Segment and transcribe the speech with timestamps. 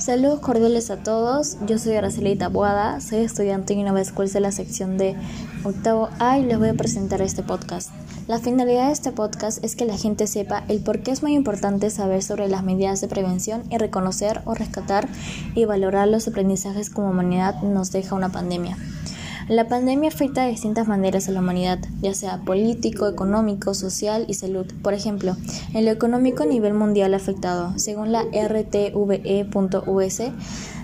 [0.00, 4.50] Saludos cordiales a todos, yo soy Araceli Tabuada, soy estudiante en Innova Schools de la
[4.50, 5.14] sección de
[5.62, 7.90] octavo A y les voy a presentar este podcast.
[8.26, 11.34] La finalidad de este podcast es que la gente sepa el por qué es muy
[11.34, 15.06] importante saber sobre las medidas de prevención y reconocer o rescatar
[15.54, 18.78] y valorar los aprendizajes como humanidad nos deja una pandemia.
[19.50, 24.34] La pandemia afecta de distintas maneras a la humanidad, ya sea político, económico, social y
[24.34, 24.64] salud.
[24.80, 25.36] Por ejemplo,
[25.74, 30.22] en lo económico a nivel mundial afectado, según la RTVE.us,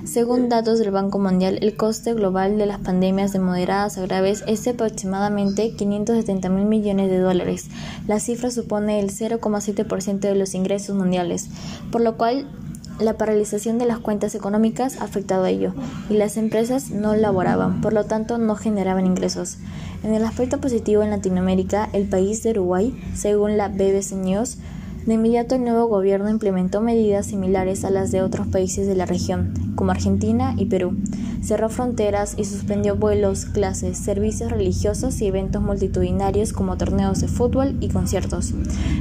[0.05, 4.43] según datos del Banco Mundial, el coste global de las pandemias de moderadas a graves
[4.49, 7.69] es de aproximadamente 570 mil millones de dólares.
[8.09, 11.51] La cifra supone el 0,7% de los ingresos mundiales,
[11.93, 12.49] por lo cual
[12.99, 15.75] la paralización de las cuentas económicas afectado a ello
[16.09, 19.59] y las empresas no laboraban, por lo tanto no generaban ingresos.
[20.03, 24.59] En el aspecto positivo en Latinoamérica, el país de Uruguay, según la BBC News,
[25.07, 29.07] de inmediato el nuevo gobierno implementó medidas similares a las de otros países de la
[29.07, 30.97] región, como Argentina y Perú.
[31.43, 37.77] Cerró fronteras y suspendió vuelos, clases, servicios religiosos y eventos multitudinarios como torneos de fútbol
[37.81, 38.53] y conciertos.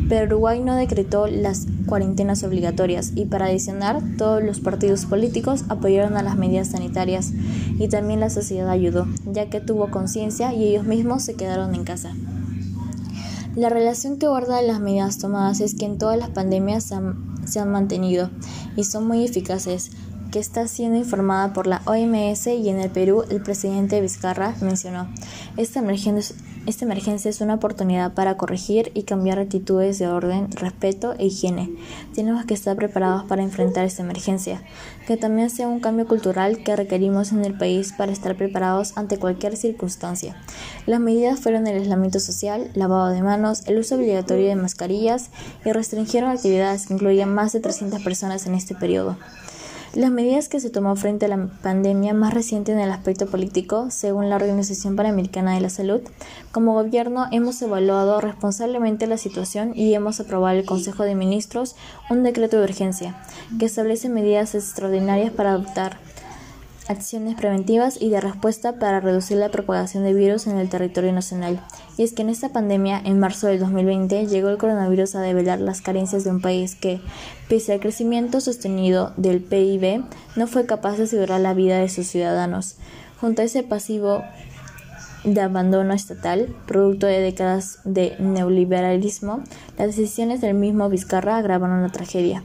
[0.07, 6.17] Pero Uruguay no decretó las cuarentenas obligatorias y para adicionar, todos los partidos políticos apoyaron
[6.17, 7.31] a las medidas sanitarias
[7.79, 11.83] y también la sociedad ayudó, ya que tuvo conciencia y ellos mismos se quedaron en
[11.83, 12.13] casa.
[13.55, 17.35] La relación que guarda las medidas tomadas es que en todas las pandemias se han,
[17.47, 18.29] se han mantenido
[18.75, 19.91] y son muy eficaces,
[20.35, 25.07] que está siendo informada por la OMS y en el Perú el presidente Vizcarra mencionó,
[25.55, 31.15] esta emergencia, esta emergencia es una oportunidad para corregir y cambiar actitudes de orden, respeto
[31.17, 31.71] e higiene.
[32.13, 34.61] Tenemos que estar preparados para enfrentar esta emergencia,
[35.07, 39.17] que también sea un cambio cultural que requerimos en el país para estar preparados ante
[39.17, 40.35] cualquier circunstancia.
[40.85, 45.29] Las medidas fueron el aislamiento social, lavado de manos, el uso obligatorio de mascarillas
[45.63, 49.15] y restringieron actividades que incluían más de 300 personas en este periodo.
[49.95, 53.89] Las medidas que se tomó frente a la pandemia más reciente en el aspecto político,
[53.91, 56.01] según la Organización Panamericana de la Salud,
[56.51, 61.77] como gobierno hemos evaluado responsablemente la situación y hemos aprobado el Consejo de Ministros
[62.09, 63.15] un decreto de urgencia
[63.57, 65.97] que establece medidas extraordinarias para adoptar
[66.87, 71.59] acciones preventivas y de respuesta para reducir la propagación de virus en el territorio nacional.
[71.97, 75.59] Y es que en esta pandemia, en marzo del 2020, llegó el coronavirus a develar
[75.59, 77.01] las carencias de un país que,
[77.49, 80.03] pese al crecimiento sostenido del PIB,
[80.35, 82.75] no fue capaz de asegurar la vida de sus ciudadanos.
[83.19, 84.23] Junto a ese pasivo
[85.23, 89.43] de abandono estatal, producto de décadas de neoliberalismo,
[89.77, 92.43] las decisiones del mismo Vizcarra agravaron la tragedia.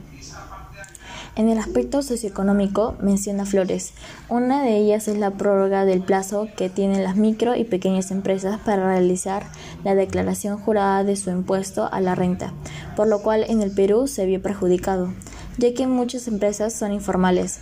[1.37, 3.93] En el aspecto socioeconómico menciona Flores.
[4.27, 8.59] Una de ellas es la prórroga del plazo que tienen las micro y pequeñas empresas
[8.59, 9.45] para realizar
[9.85, 12.51] la declaración jurada de su impuesto a la renta,
[12.97, 15.13] por lo cual en el Perú se vio perjudicado,
[15.57, 17.61] ya que muchas empresas son informales,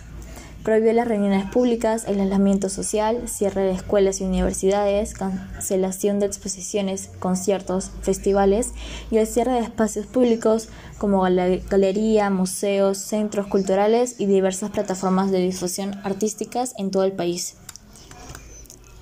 [0.62, 7.10] prohibió las reuniones públicas, el aislamiento social, cierre de escuelas y universidades, cancelación de exposiciones,
[7.18, 8.72] conciertos, festivales
[9.10, 10.68] y el cierre de espacios públicos
[10.98, 17.56] como galería, museos, centros culturales y diversas plataformas de difusión artísticas en todo el país.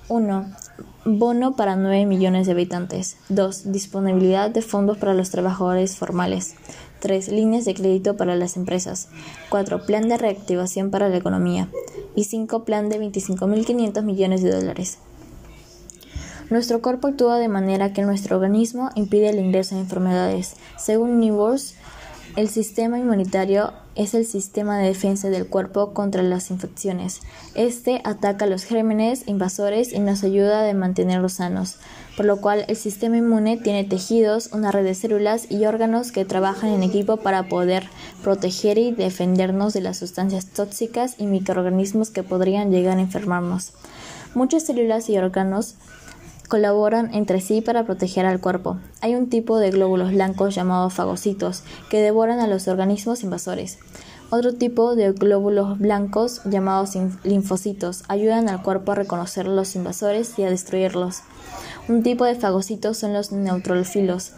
[0.07, 0.51] 1.
[1.05, 3.17] Bono para 9 millones de habitantes.
[3.29, 3.71] 2.
[3.71, 6.55] Disponibilidad de fondos para los trabajadores formales.
[6.99, 7.29] 3.
[7.29, 9.09] Líneas de crédito para las empresas.
[9.49, 9.85] 4.
[9.85, 11.69] Plan de reactivación para la economía.
[12.15, 12.63] Y 5.
[12.65, 14.99] Plan de 25.500 millones de dólares.
[16.49, 20.55] Nuestro cuerpo actúa de manera que nuestro organismo impide el ingreso de enfermedades.
[20.77, 21.75] Según Newborns,
[22.35, 27.21] el sistema inmunitario es el sistema de defensa del cuerpo contra las infecciones.
[27.55, 31.77] Este ataca los gérmenes invasores y nos ayuda a mantenerlos sanos,
[32.15, 36.23] por lo cual el sistema inmune tiene tejidos, una red de células y órganos que
[36.23, 37.89] trabajan en equipo para poder
[38.23, 43.73] proteger y defendernos de las sustancias tóxicas y microorganismos que podrían llegar a enfermarnos.
[44.35, 45.75] Muchas células y órganos
[46.49, 48.77] colaboran entre sí para proteger al cuerpo.
[48.99, 53.77] Hay un tipo de glóbulos blancos llamados fagocitos que devoran a los organismos invasores.
[54.31, 60.43] Otro tipo de glóbulos blancos llamados linfocitos ayudan al cuerpo a reconocer los invasores y
[60.43, 61.21] a destruirlos.
[61.87, 64.33] Un tipo de fagocitos son los neutrófilos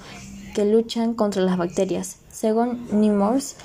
[0.53, 2.17] que luchan contra las bacterias.
[2.31, 3.55] Según Nemours,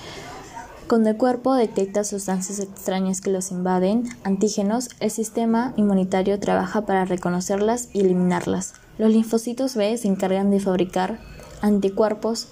[0.88, 7.04] cuando el cuerpo detecta sustancias extrañas que los invaden, antígenos, el sistema inmunitario trabaja para
[7.04, 8.74] reconocerlas y eliminarlas.
[8.98, 11.18] Los linfocitos B se encargan de fabricar
[11.60, 12.48] anticuerpos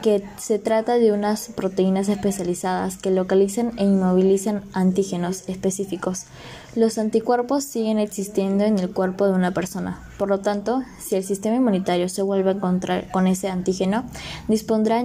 [0.00, 6.24] que se trata de unas proteínas especializadas que localizan e inmovilizan antígenos específicos.
[6.74, 10.02] Los anticuerpos siguen existiendo en el cuerpo de una persona.
[10.18, 14.04] Por lo tanto, si el sistema inmunitario se vuelve a encontrar con ese antígeno,
[14.48, 14.98] dispondrá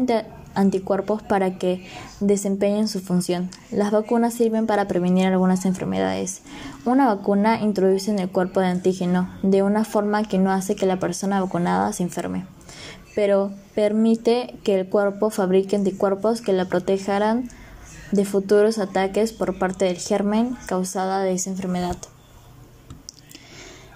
[0.57, 1.85] anticuerpos para que
[2.19, 3.49] desempeñen su función.
[3.71, 6.41] Las vacunas sirven para prevenir algunas enfermedades.
[6.85, 10.85] Una vacuna introduce en el cuerpo de antígeno de una forma que no hace que
[10.85, 12.45] la persona vacunada se enferme,
[13.15, 17.49] pero permite que el cuerpo fabrique anticuerpos que la protegerán
[18.11, 21.97] de futuros ataques por parte del germen causada de esa enfermedad.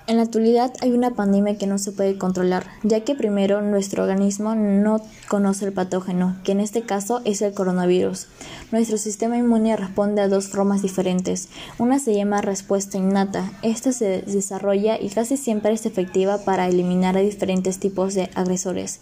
[0.07, 4.03] En la actualidad hay una pandemia que no se puede controlar, ya que primero nuestro
[4.03, 8.27] organismo no conoce el patógeno, que en este caso es el coronavirus.
[8.71, 11.49] Nuestro sistema inmune responde a dos formas diferentes.
[11.77, 13.51] Una se llama respuesta innata.
[13.61, 18.99] Esta se desarrolla y casi siempre es efectiva para eliminar a diferentes tipos de agresores.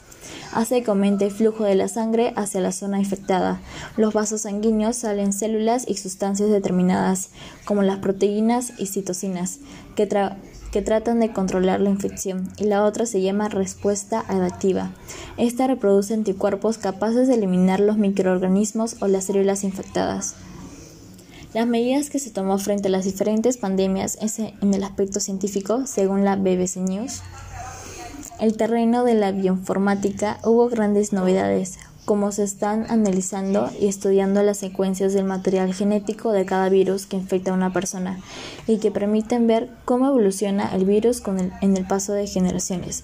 [0.54, 3.62] Hace que aumente el flujo de la sangre hacia la zona infectada.
[3.95, 7.30] Los vasos sanguíneos salen células y sustancias determinadas,
[7.66, 9.60] como las proteínas y citocinas,
[9.95, 10.07] que
[10.71, 14.92] que tratan de controlar la infección y la otra se llama respuesta adaptiva.
[15.38, 20.36] Esta reproduce anticuerpos capaces de eliminar los microorganismos o las células infectadas.
[21.54, 26.24] Las medidas que se tomó frente a las diferentes pandemias en el aspecto científico, según
[26.24, 27.21] la BBC News,
[28.39, 34.57] el terreno de la bioinformática hubo grandes novedades, como se están analizando y estudiando las
[34.57, 38.19] secuencias del material genético de cada virus que infecta a una persona
[38.65, 41.21] y que permiten ver cómo evoluciona el virus
[41.61, 43.03] en el paso de generaciones.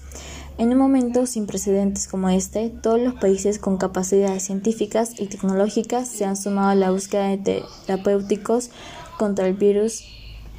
[0.58, 6.08] En un momento sin precedentes como este, todos los países con capacidades científicas y tecnológicas
[6.08, 8.70] se han sumado a la búsqueda de terapéuticos
[9.20, 10.02] contra el virus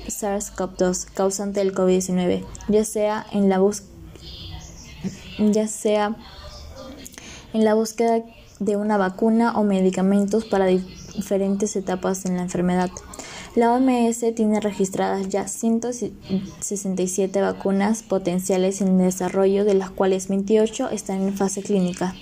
[0.08, 3.92] SARS-CoV-2 causante del COVID-19, ya sea en la búsqueda
[5.38, 6.16] ya sea
[7.54, 8.24] en la búsqueda
[8.60, 12.90] de una vacuna o medicamentos para diferentes etapas en la enfermedad.
[13.56, 21.22] La OMS tiene registradas ya 167 vacunas potenciales en desarrollo, de las cuales 28 están
[21.24, 22.14] en fase clínica.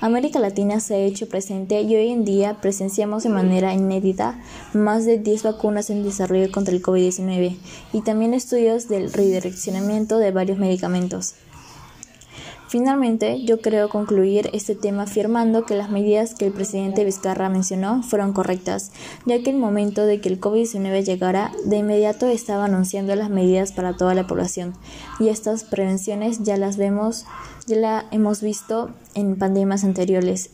[0.00, 4.40] América Latina se ha hecho presente y hoy en día presenciamos de manera inédita
[4.72, 7.56] más de 10 vacunas en desarrollo contra el COVID-19
[7.92, 11.34] y también estudios del redireccionamiento de varios medicamentos.
[12.72, 18.02] Finalmente, yo creo concluir este tema afirmando que las medidas que el presidente Vizcarra mencionó
[18.02, 18.92] fueron correctas,
[19.26, 23.72] ya que el momento de que el COVID-19 llegara, de inmediato estaba anunciando las medidas
[23.72, 24.72] para toda la población,
[25.20, 27.26] y estas prevenciones ya las vemos,
[27.66, 30.48] ya las hemos visto en pandemias anteriores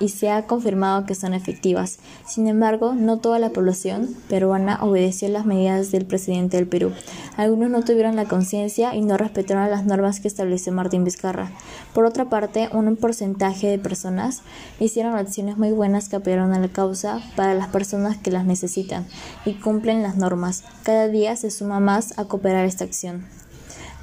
[0.00, 1.98] y se ha confirmado que son efectivas.
[2.26, 6.92] Sin embargo, no toda la población peruana obedeció las medidas del presidente del Perú.
[7.36, 11.52] Algunos no tuvieron la conciencia y no respetaron las normas que estableció Martín Vizcarra.
[11.92, 14.42] Por otra parte, un porcentaje de personas
[14.80, 19.06] hicieron acciones muy buenas que apoyaron a la causa para las personas que las necesitan
[19.44, 20.64] y cumplen las normas.
[20.82, 23.24] Cada día se suma más a cooperar esta acción.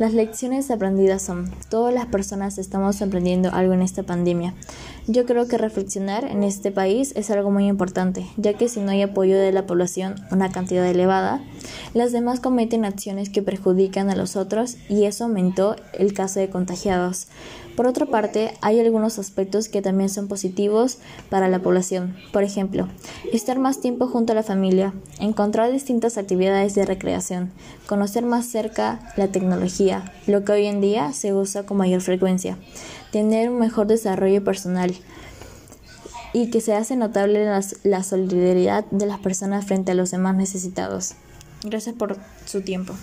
[0.02, 4.56] Las lecciones aprendidas son, todas las personas estamos aprendiendo algo en esta pandemia.
[5.07, 8.92] Yo creo que reflexionar en este país es algo muy importante, ya que si no
[8.92, 11.42] hay apoyo de la población, una cantidad elevada,
[11.95, 16.50] las demás cometen acciones que perjudican a los otros y eso aumentó el caso de
[16.50, 17.27] contagiados.
[17.75, 21.00] Por otra parte, hay algunos aspectos que también son positivos
[21.30, 22.15] para la población.
[22.31, 22.88] Por ejemplo,
[23.33, 27.51] estar más tiempo junto a la familia, encontrar distintas actividades de recreación,
[27.88, 32.57] conocer más cerca la tecnología, lo que hoy en día se usa con mayor frecuencia,
[33.12, 34.96] tener un mejor desarrollo personal
[36.34, 37.46] y que se hace notable
[37.84, 41.14] la, solidaridad de las personas frente a los demás necesitados.
[41.64, 42.94] Gracias por su tiempo.